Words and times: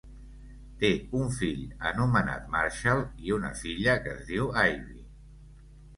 Té 0.83 0.89
un 1.19 1.27
fill 1.41 1.67
anomenat 1.91 2.49
Marshall 2.55 3.03
i 3.27 3.37
una 3.39 3.55
filla 3.63 3.99
que 4.07 4.15
es 4.19 4.25
diu 4.35 4.51
Ivy. 4.67 4.99